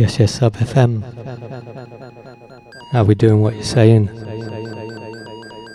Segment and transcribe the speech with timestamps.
[0.00, 1.02] Yes, yes, Sub FM.
[2.90, 4.08] How we doing what you're saying?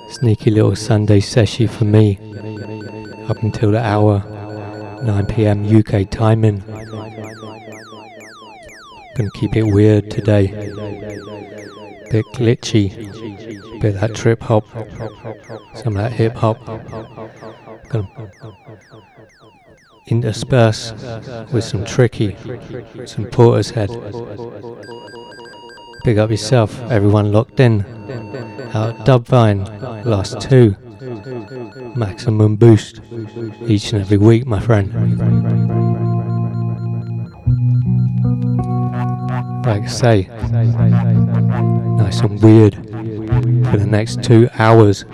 [0.10, 2.18] Sneaky little Sunday session for me.
[3.30, 4.22] Up until the hour
[5.04, 6.58] 9pm UK timing.
[9.16, 10.48] Gonna keep it weird today.
[12.10, 12.90] Bit glitchy.
[13.80, 14.66] Bit that trip hop.
[15.76, 16.66] Some of that hip hop.
[17.90, 18.32] Gonna
[20.08, 20.92] intersperse
[21.52, 22.36] with some tricky,
[23.06, 23.90] some Portishead.
[26.04, 27.82] Big up yourself, everyone locked in.
[28.74, 30.76] Out Dubvine, last two.
[31.96, 33.02] Maximum boost
[33.68, 34.94] each and every week, my friend.
[39.66, 40.30] Like I say,
[41.98, 45.06] nice and weird for the next two hours.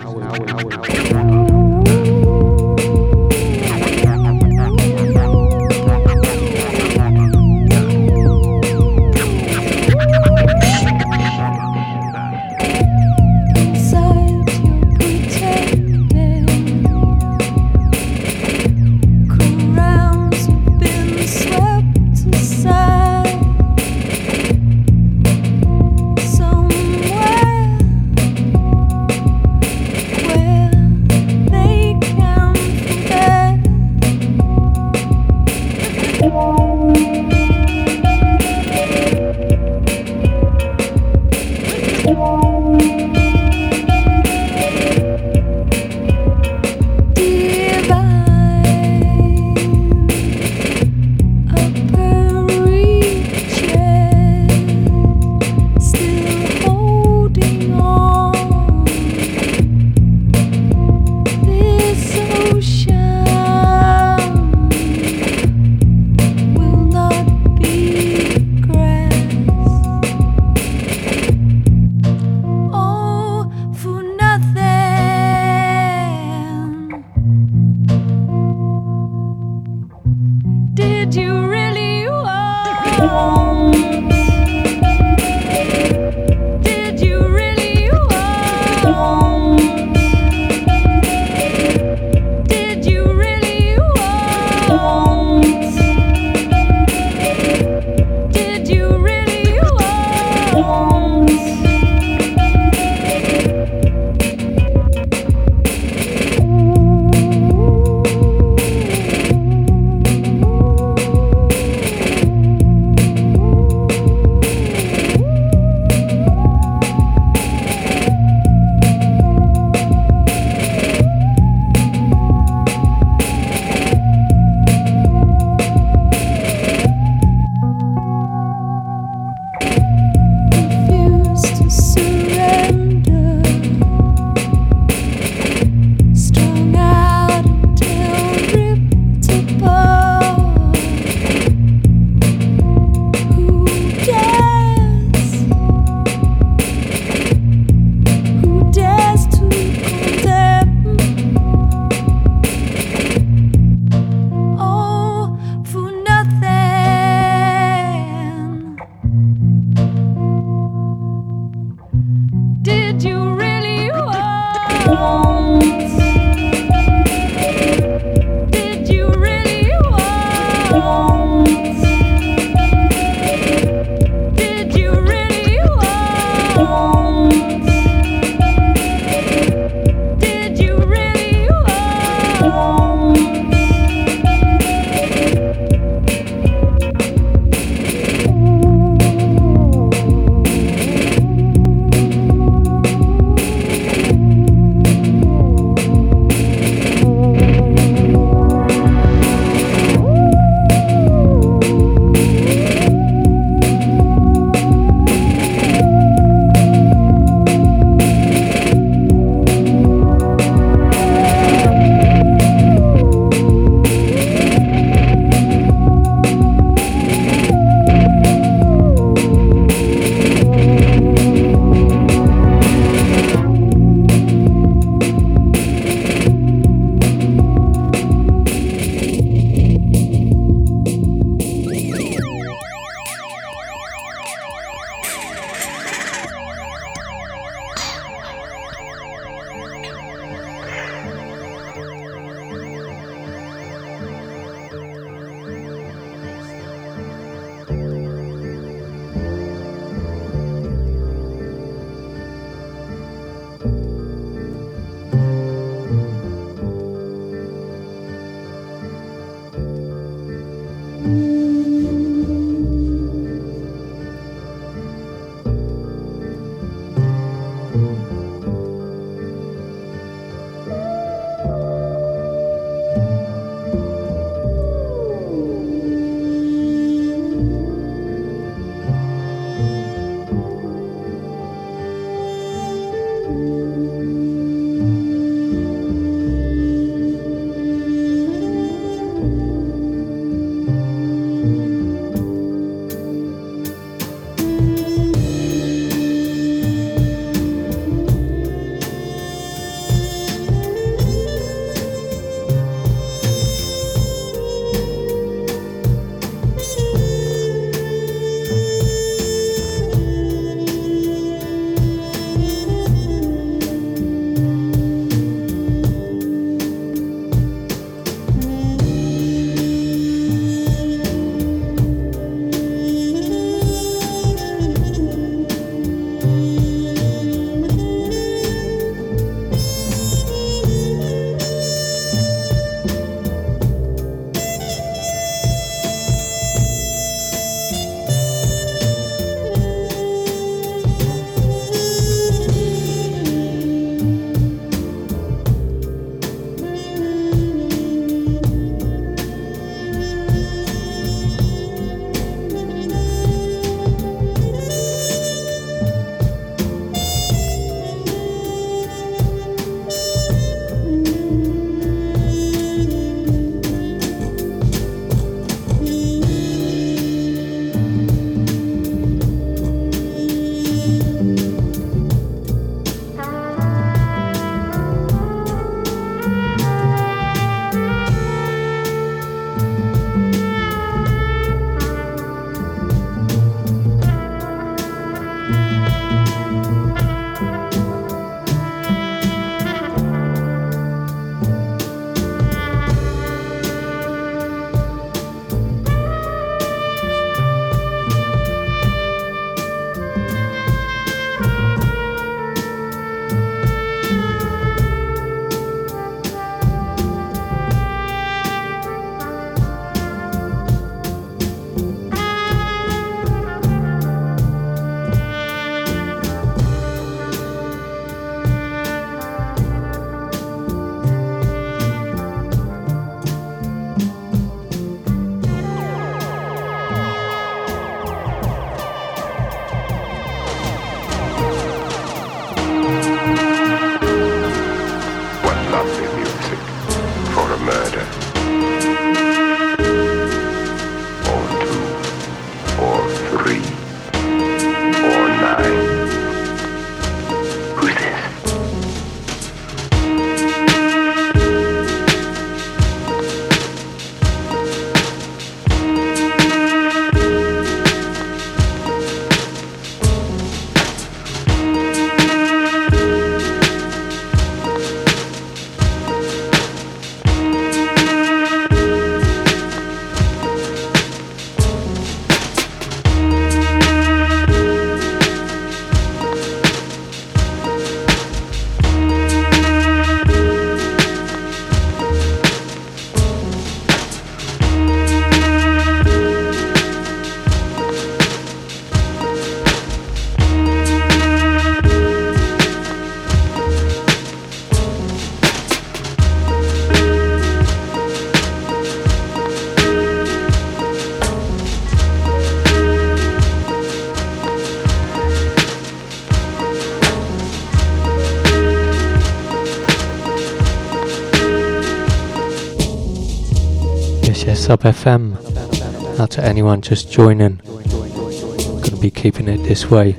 [514.72, 516.18] Sub FM.
[516.18, 517.56] Out to anyone just joining.
[517.56, 520.12] Gonna be keeping it this way.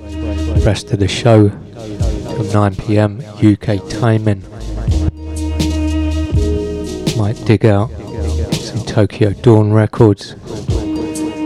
[0.64, 4.44] Rest of the show from 9 pm UK timing.
[7.18, 7.90] Might dig out
[8.54, 10.36] some Tokyo Dawn records.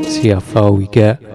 [0.09, 1.26] See how far we get.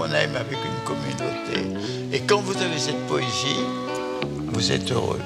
[0.00, 1.82] Qu'on aime, avec une communauté.
[2.12, 3.60] Et quand vous avez cette poésie,
[4.46, 5.20] vous êtes heureux.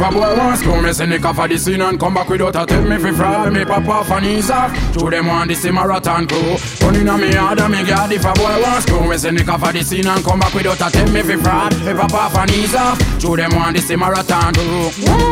[0.00, 2.28] If a boy wants to Me send the car for the scene and come back
[2.28, 5.48] without a tell me fi fraud Me pop off and ease off Show them want
[5.48, 6.56] this marathon crew.
[6.80, 9.44] Gun inna me hand and me guard if a boy wants to Me send the
[9.44, 12.12] car for the scene and come back without a tell me fi fraud Me pop
[12.14, 15.29] off and ease off Show them want this marathon crew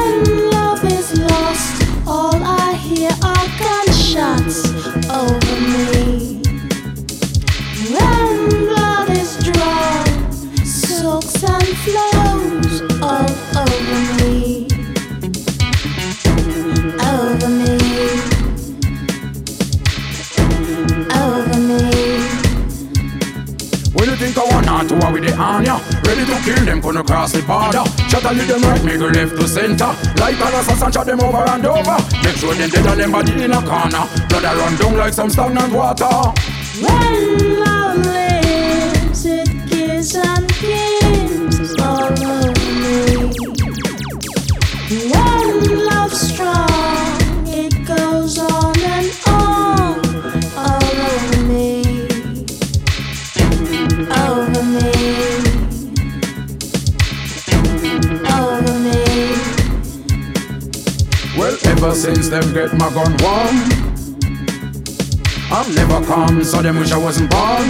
[23.94, 27.02] When you think I want to war with the Anya Ready to kill them, gonna
[27.02, 27.84] cross the border.
[28.08, 29.92] Shot a them right, me go left to center.
[30.20, 31.96] Like an assassin, shot them over and over.
[32.24, 34.04] Make sure them dead and them body in a corner.
[34.28, 36.32] Blood a run down like some stagnant water.
[36.80, 40.47] When love lives, it gives and
[61.98, 63.56] since them get my gun warm
[65.50, 67.68] I'm never calm, so them wish I wasn't born.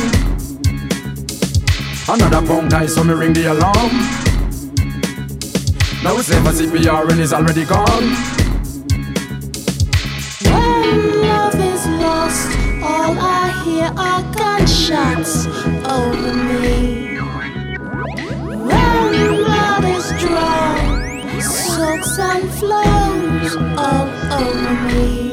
[2.07, 3.93] Another punk guy, so me ring the alarm.
[6.03, 8.09] Now it's never CPR and it's already gone.
[10.45, 12.51] When love is lost,
[12.83, 15.47] all I hear are gunshots
[15.87, 17.17] over me.
[18.69, 25.28] When blood is drawn, soaks and flows all over.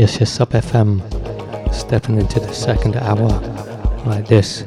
[0.00, 1.02] Yes, yes, Sub FM.
[1.74, 3.28] Stepping into the second hour
[4.06, 4.64] like this,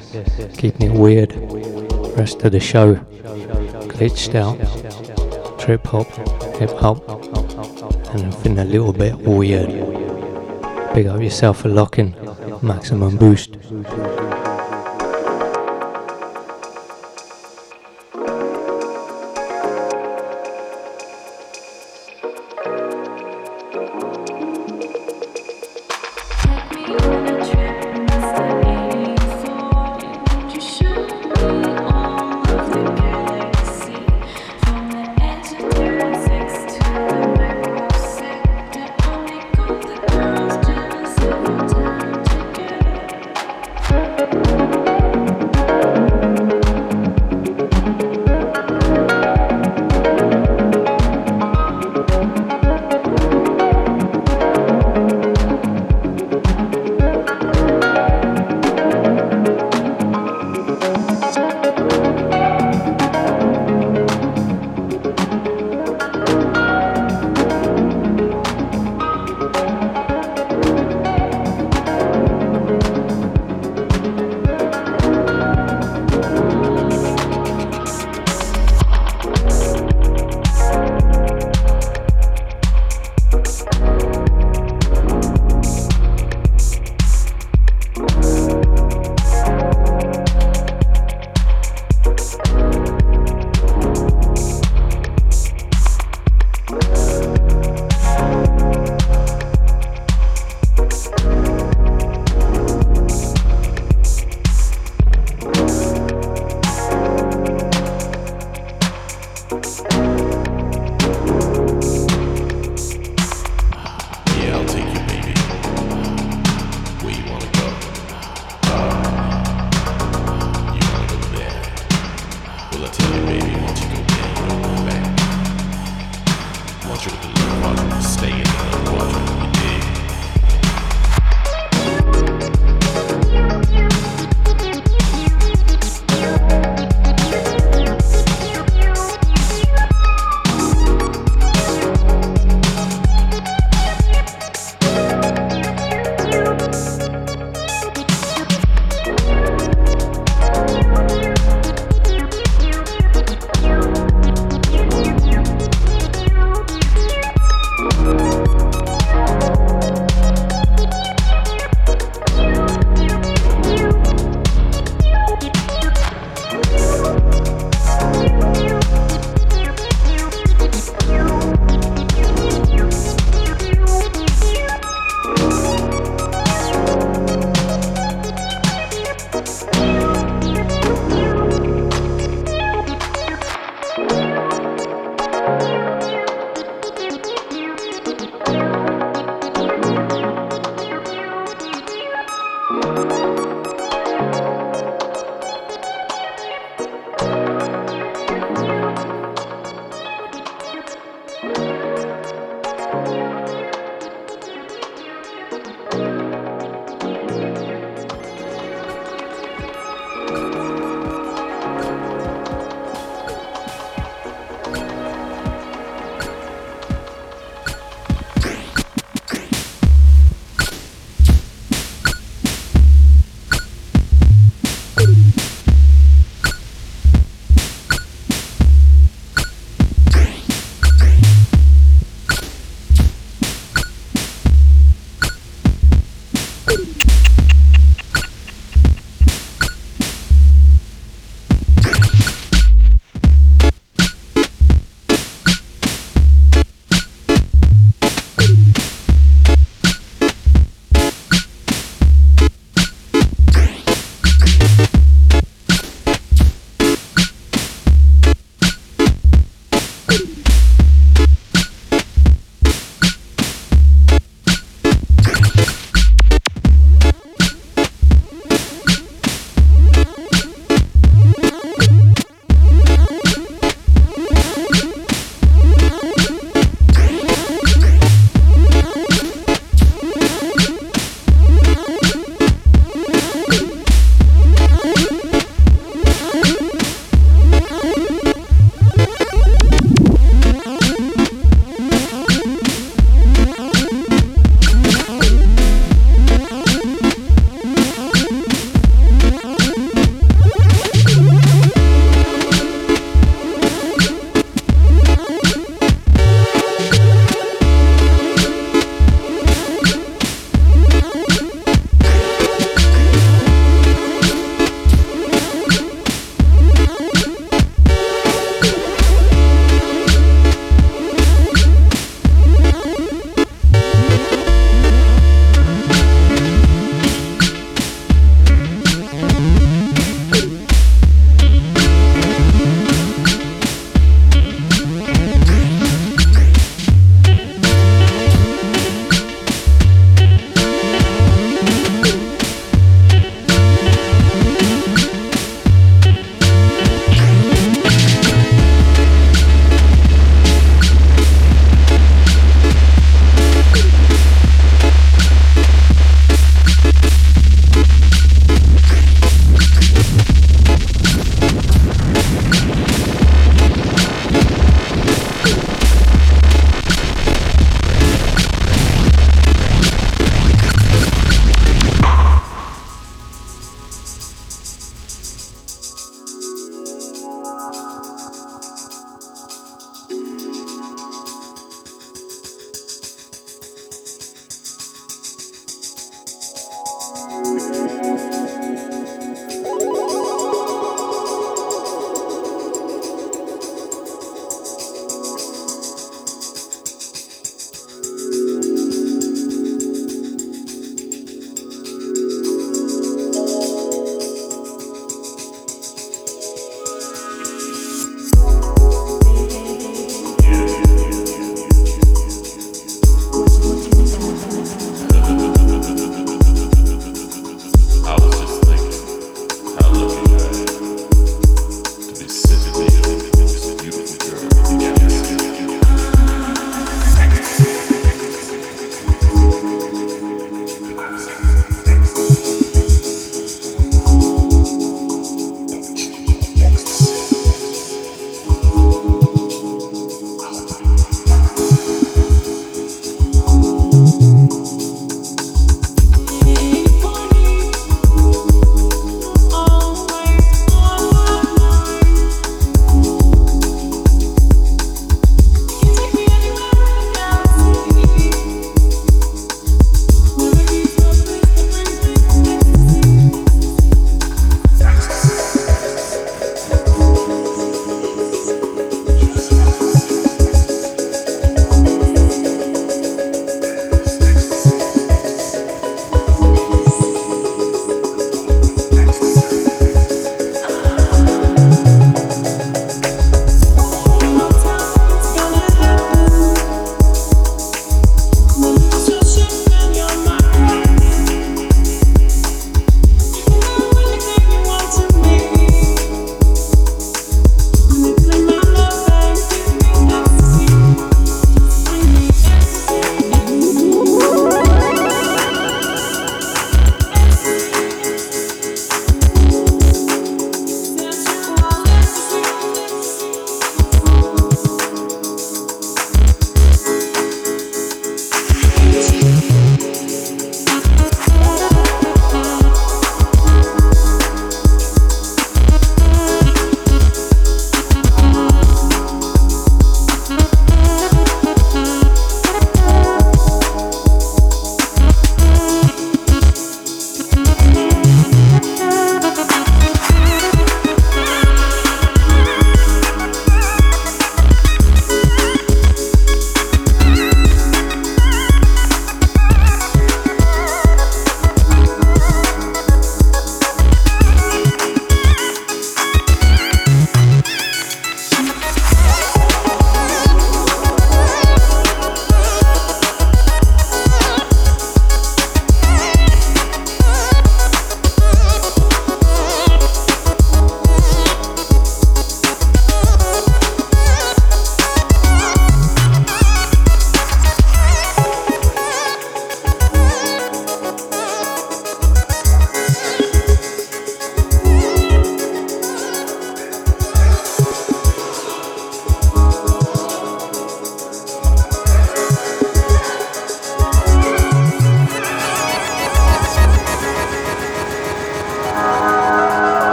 [0.60, 1.34] keeping it weird.
[2.16, 2.94] Rest of the show,
[3.90, 4.60] glitched out,
[5.60, 6.06] trip hop,
[6.58, 7.10] hip hop,
[8.14, 9.70] and anything a little bit weird.
[10.94, 12.14] Big up yourself for locking,
[12.62, 13.58] maximum boost.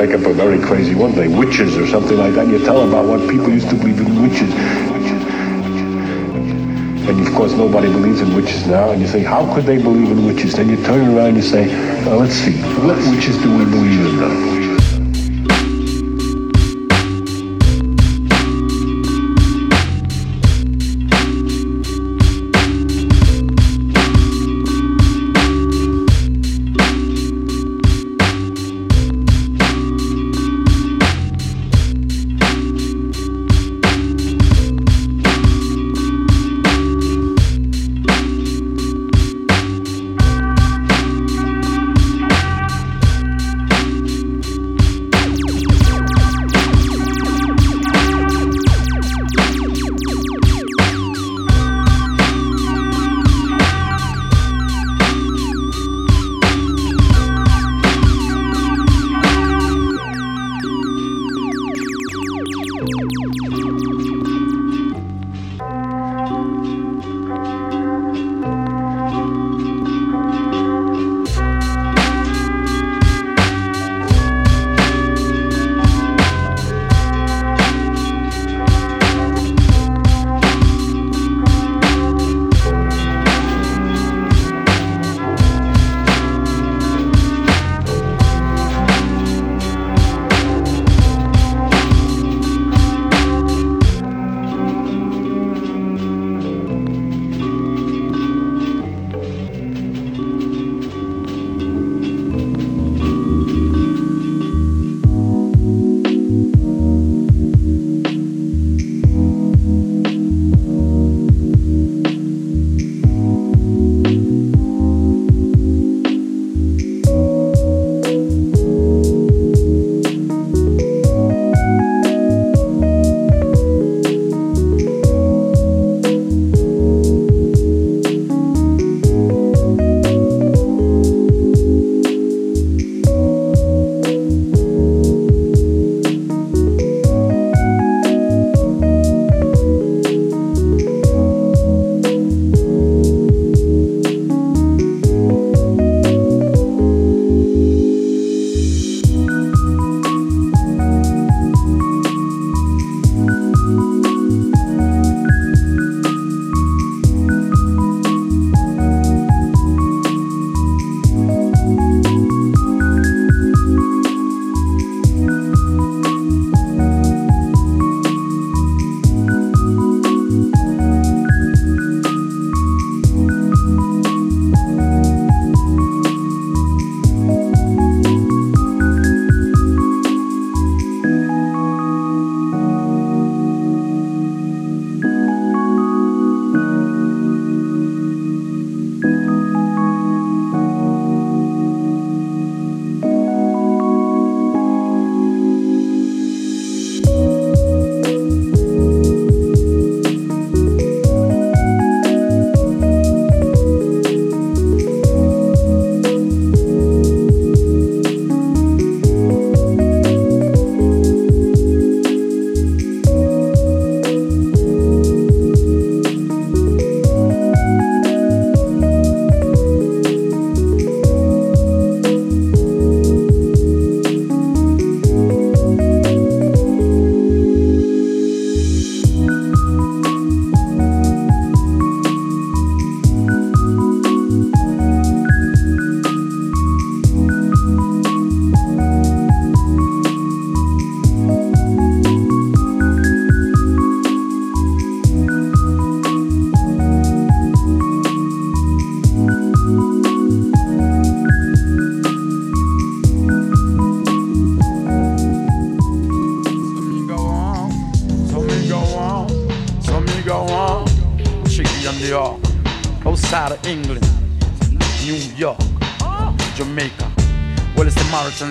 [0.00, 2.44] Make up a very crazy one day, witches or something like that.
[2.44, 4.52] And you tell them about what people used to believe in witches.
[7.08, 8.90] And of course, nobody believes in witches now.
[8.90, 10.54] And you think, how could they believe in witches?
[10.54, 11.68] Then you turn around and you say,
[12.04, 14.59] well, let's see, what witches do we believe in now?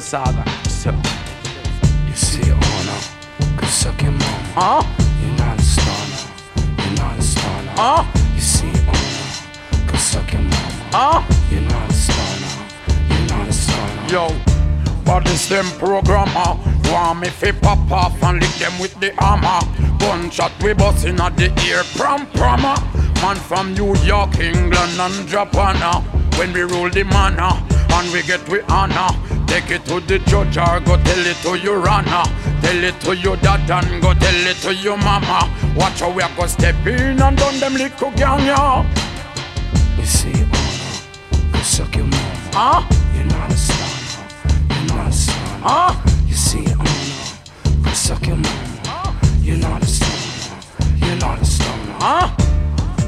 [0.10, 0.44] Saga.
[0.68, 0.92] So,
[2.08, 3.00] You see honor,
[3.58, 4.54] could suck your mama.
[4.58, 4.84] huh?
[5.22, 7.72] You're not a stunner, you're not a stunner.
[7.78, 8.04] Huh?
[8.34, 10.90] You see honor, could suck your mama.
[10.92, 11.22] Huh?
[11.52, 12.66] You're not a stunner,
[13.08, 14.10] you're not a stunner.
[14.10, 14.36] Yo,
[15.06, 16.58] but this them programmer
[16.90, 19.62] Want me fi pop off and lick them with the hammer
[20.00, 22.74] Gunshot we bust inna the ear prom proma
[23.22, 26.02] Man from New York, England and Japan uh,
[26.40, 27.54] When we rule the manor
[27.92, 29.10] and we get we honor
[29.50, 32.24] Take it to the judge or go tell it to your honor
[32.62, 36.22] Tell it to your dad and go tell it to your mama Watch how we
[36.22, 38.86] a go step in and done them little gang yeah
[39.98, 42.54] You see honor, could suck your mouth.
[42.54, 42.88] Huh?
[43.16, 44.28] You're not a stunner,
[44.70, 45.60] you're not a star.
[45.64, 46.10] Huh?
[46.28, 49.20] You see honor, could suck your mama.
[49.42, 51.98] You're not a stunner, you're not a stunner.
[52.00, 52.36] Huh?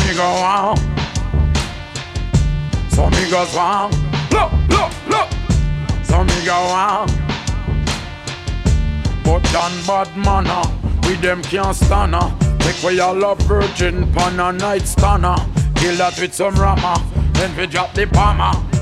[0.07, 0.79] So nigga want
[2.93, 3.93] So niggas want
[4.31, 5.29] Look, look, look.
[6.05, 7.09] So me go on.
[9.25, 12.29] But done bad manner uh, We them can't stand uh.
[12.29, 15.47] her Take away all love virgin Pan a night stunner uh.
[15.75, 18.76] Kill that with some rama Then we drop the bomber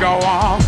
[0.00, 0.67] go on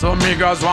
[0.00, 0.64] So me goes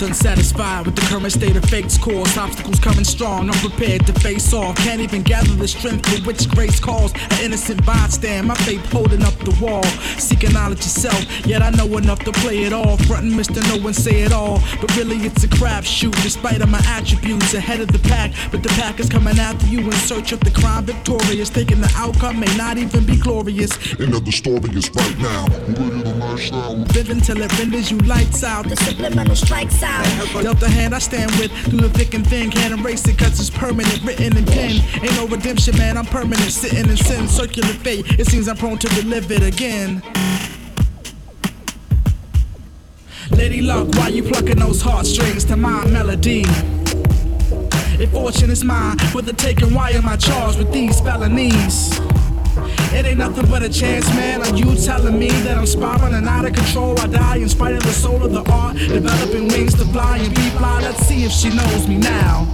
[0.00, 2.38] Left unsatisfied with the current state of fate's course.
[2.38, 4.76] Obstacles coming strong, I'm prepared to face off.
[4.76, 7.12] Can't even gather the strength for which grace calls.
[7.12, 9.82] An innocent bystand, my faith holding up the wall.
[10.16, 12.96] Seeking knowledge itself, yet I know enough to play it all.
[12.98, 13.60] Frontin' Mr.
[13.68, 14.62] No One Say It All.
[14.80, 17.52] But really, it's a crapshoot, despite of my attributes.
[17.52, 20.50] Ahead of the pack, but the pack is coming after you in search of the
[20.50, 21.50] crime victorious.
[21.50, 23.72] Thinking the outcome may not even be glorious.
[24.00, 25.46] End of the story is right now.
[25.66, 26.84] You ready to mash down?
[26.84, 28.66] Living till it renders you lights out.
[28.66, 29.89] The subliminal strikes out.
[30.42, 32.50] Dealt the hand I stand with through the thick and thin.
[32.50, 34.80] Can't erase it cause it's permanent, written in pen.
[35.02, 35.98] Ain't no redemption, man.
[35.98, 37.28] I'm permanent, sitting in sin.
[37.28, 38.18] Circular fate.
[38.18, 40.02] It seems I'm prone to relive it again.
[43.30, 46.44] Lady Luck, why you plucking those heartstrings to my melody?
[48.02, 52.09] If fortune is mine, for the taking, why am I charged with these felonies?
[52.92, 54.42] It ain't nothing but a chance, man.
[54.42, 56.98] Are you telling me that I'm spiraling and out of control?
[57.00, 60.34] I die in spite of the soul of the art, developing wings to fly and
[60.34, 60.80] be fly.
[60.82, 62.46] Let's see if she knows me now.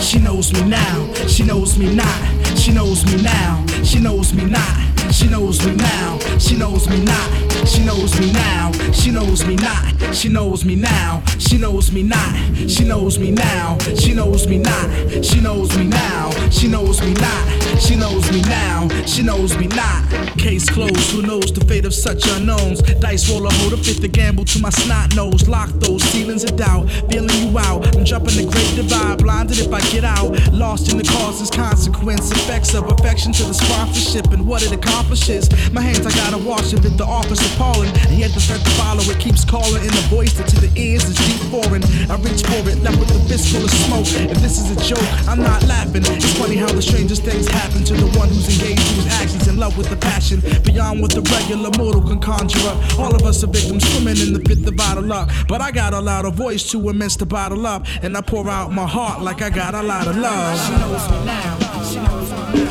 [0.00, 1.14] She knows me now.
[1.28, 2.58] She knows me not.
[2.58, 3.64] She knows me now.
[3.84, 5.12] She knows me not.
[5.12, 6.18] She knows me now.
[6.38, 7.41] She knows me not.
[7.66, 8.72] She knows me now.
[8.92, 10.14] She knows me not.
[10.14, 11.22] She knows me now.
[11.38, 12.34] She knows me not.
[12.68, 13.78] She knows me now.
[13.78, 15.24] She knows me not.
[15.24, 16.30] She knows me now.
[16.50, 17.80] She knows me not.
[17.80, 18.88] She knows me now.
[19.06, 20.02] She knows me not.
[20.38, 22.82] Case closed, who knows the fate of such unknowns?
[22.82, 25.48] Dice roll a hold to fit the gamble to my snot nose.
[25.48, 27.96] Lock those ceilings of doubt, feeling you out.
[27.96, 30.52] I'm jumping the great divide, blinded if I get out.
[30.52, 35.48] Lost in the causes, consequence, effects of affection to the sponsorship and what it accomplishes.
[35.72, 37.92] My hands, I gotta wash it, the office appalling.
[38.08, 40.70] And yet the threat to follow it keeps calling in a voice that to the
[40.80, 41.82] ears is deep foreign.
[42.10, 44.08] I reach for it, left with a fist full of smoke.
[44.30, 46.02] If this is a joke, I'm not laughing.
[46.06, 49.58] It's funny how the strangest things happen to the one who's engaged, whose actions in
[49.58, 52.98] love with the passion beyond what the regular mortal can conjure up.
[52.98, 55.28] All of us are victims swimming in the pit of bottle up.
[55.48, 58.72] But I got a louder voice too immense to bottle up, and I pour out
[58.72, 60.58] my heart like I got a lot of love.
[60.66, 61.58] She knows me now.
[61.82, 62.61] She knows me now.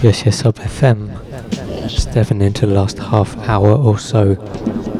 [0.00, 1.10] Yes, yes, Sub FM.
[1.90, 4.36] Stepping into the last half hour or so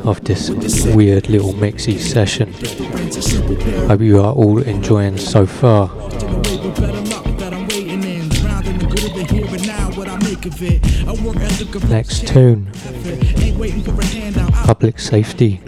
[0.05, 0.51] of this
[0.87, 2.53] weird little mixy session.
[3.87, 5.89] Hope you are all enjoying so far.
[11.89, 12.70] Next tune
[14.65, 15.61] Public safety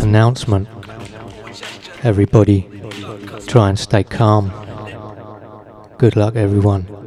[0.00, 0.68] announcement.
[2.02, 2.68] Everybody,
[3.46, 4.52] try and stay calm.
[5.98, 7.01] Good luck, everyone.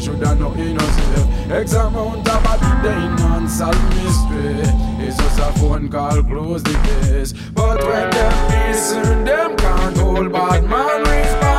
[0.00, 1.52] shoulda know innocent.
[1.96, 5.06] on top of the they unsolved mystery.
[5.06, 7.32] It's just a phone call, close the case.
[7.54, 11.49] But when them listen, them can't hold bad man responsible.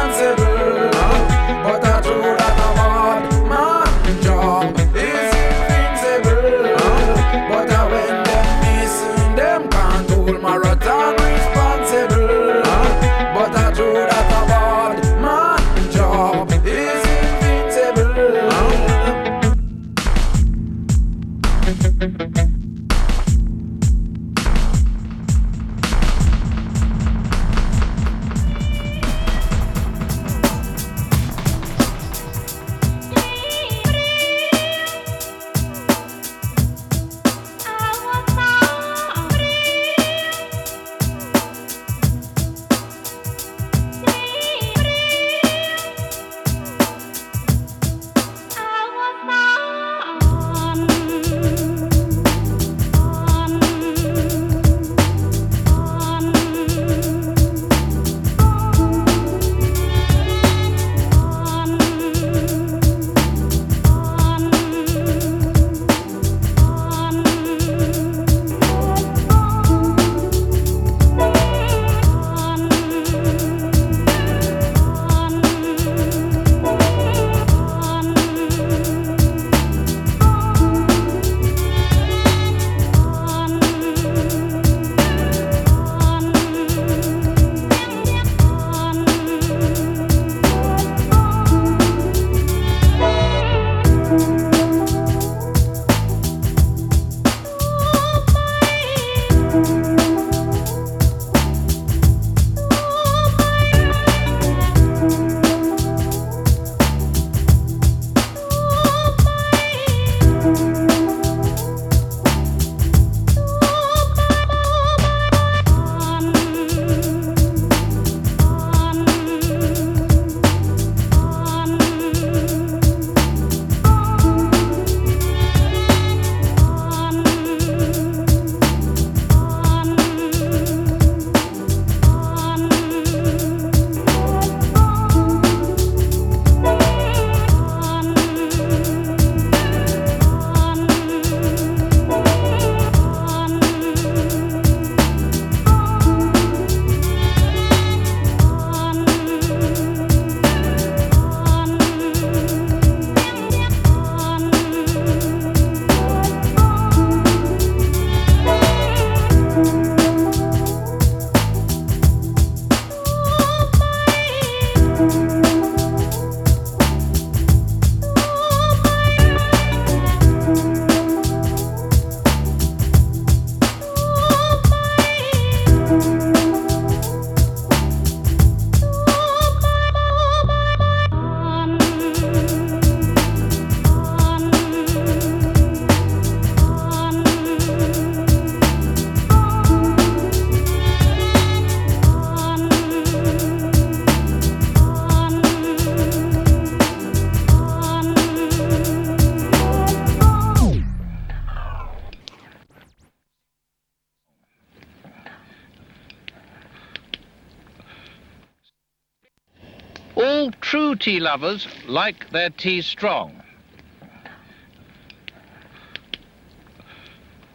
[211.01, 213.41] Tea lovers like their tea strong.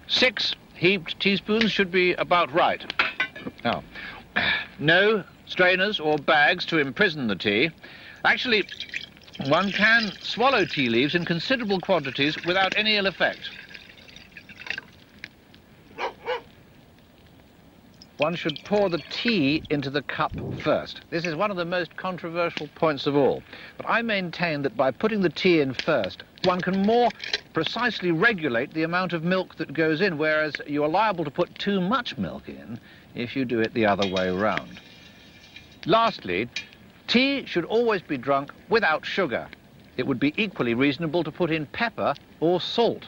[0.08, 2.84] Six heaped teaspoons should be about right.
[3.64, 3.84] Now,
[4.78, 7.70] no strainers or bags to imprison the tea.
[8.24, 8.64] Actually,
[9.46, 13.50] one can swallow tea leaves in considerable quantities without any ill effect.
[18.18, 20.32] One should pour the tea into the cup
[20.62, 21.02] first.
[21.10, 23.42] This is one of the most controversial points of all.
[23.76, 27.10] But I maintain that by putting the tea in first, one can more
[27.52, 31.58] precisely regulate the amount of milk that goes in, whereas you are liable to put
[31.58, 32.80] too much milk in
[33.14, 34.80] if you do it the other way round.
[35.84, 36.48] Lastly,
[37.08, 39.46] tea should always be drunk without sugar.
[39.98, 43.04] It would be equally reasonable to put in pepper or salt.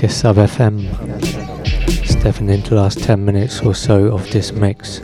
[0.00, 0.86] Yes, Sub FM.
[2.06, 5.00] Stepping into the last 10 minutes or so of this mix.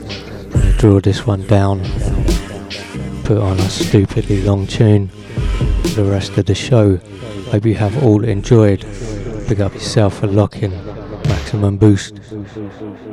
[0.77, 1.83] Draw this one down.
[3.25, 6.95] Put on a stupidly long tune for the rest of the show.
[7.51, 8.85] Hope you have all enjoyed.
[9.49, 10.71] Pick up yourself for locking.
[11.27, 12.19] Maximum boost.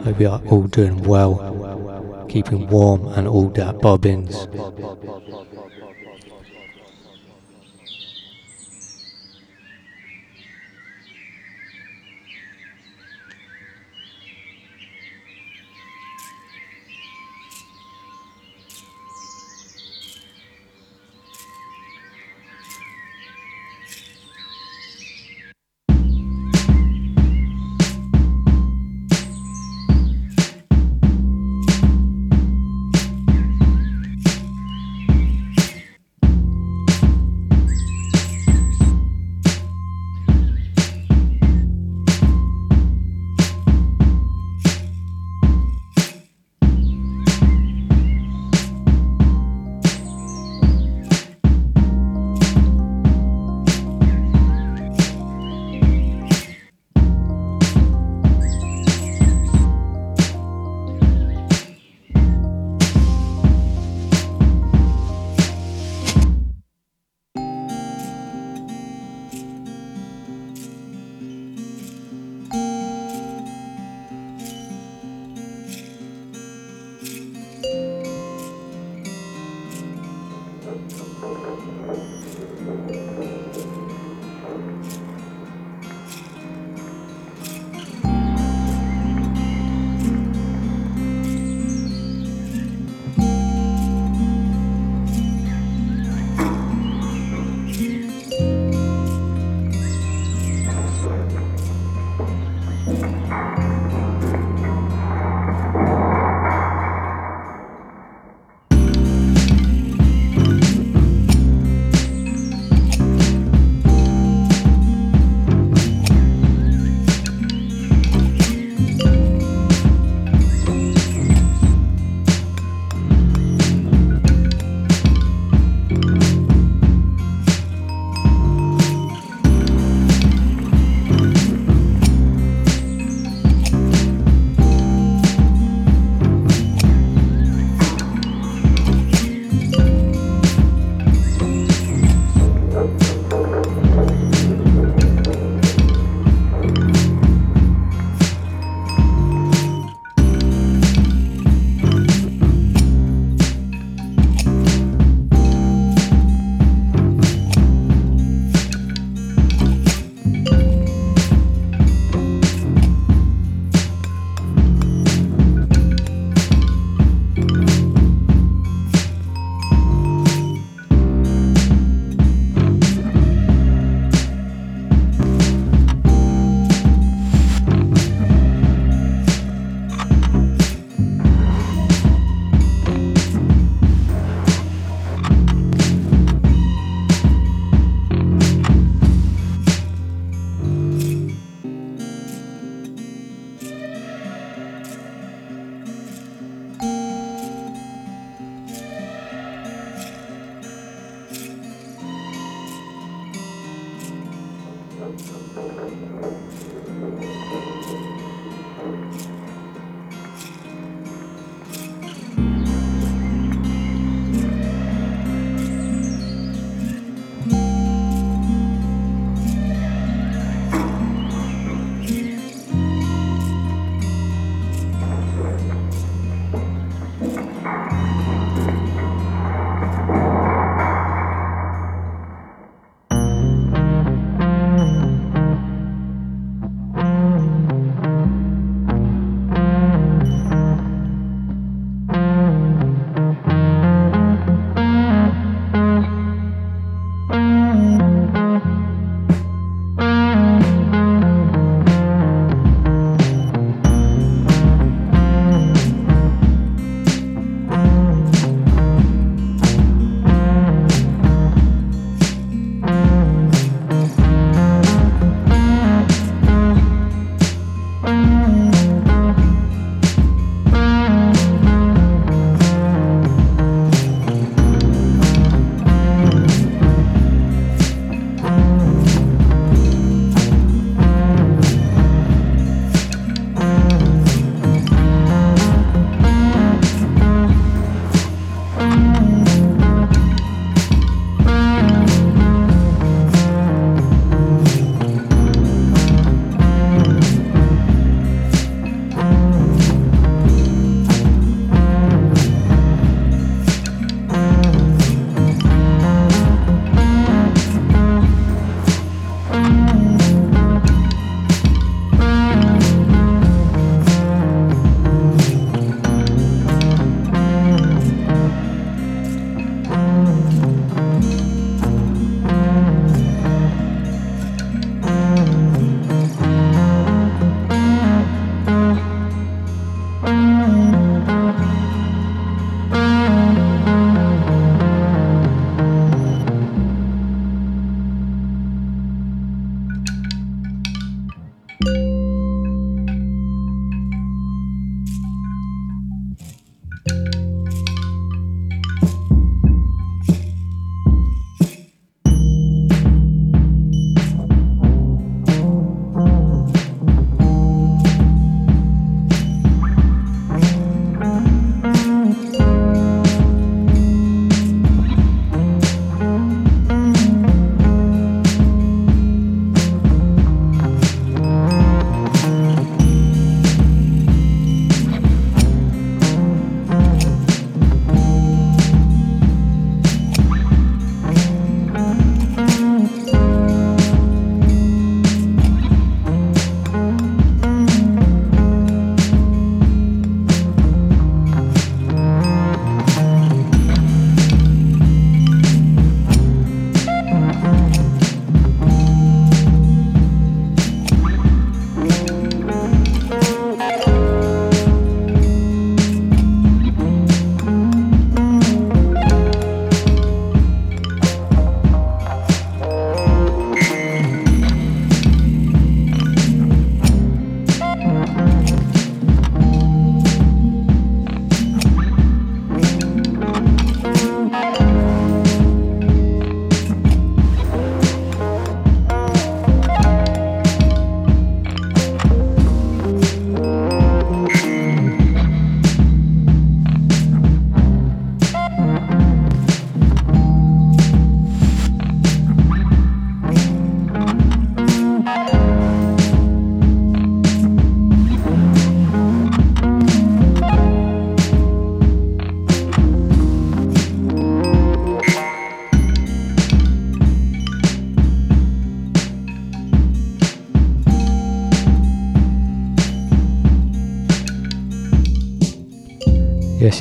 [0.04, 2.26] Hope you are all doing well.
[2.28, 4.46] Keeping warm and all that bobbins.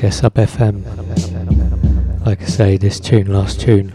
[0.02, 0.84] Yes, Sub FM.
[2.26, 3.90] Like I say, this tune, last tune.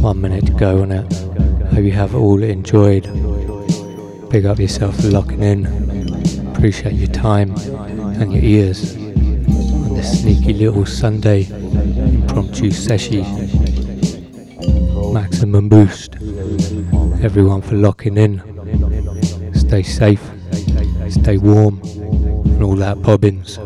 [0.00, 1.12] One minute to go on it.
[1.72, 3.02] Hope you have all enjoyed.
[4.30, 5.66] Big up yourself for locking in.
[6.54, 7.56] Appreciate your time
[8.20, 13.24] and your ears on this sneaky little Sunday impromptu session.
[15.12, 16.14] Maximum boost.
[17.24, 18.40] Everyone for locking in.
[19.52, 20.22] Stay safe,
[21.08, 23.58] stay warm, and all that bobbins.